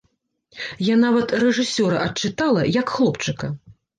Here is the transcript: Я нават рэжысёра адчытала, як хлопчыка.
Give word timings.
Я 0.85 0.95
нават 1.01 1.27
рэжысёра 1.43 2.01
адчытала, 2.05 2.61
як 2.79 2.87
хлопчыка. 2.97 3.51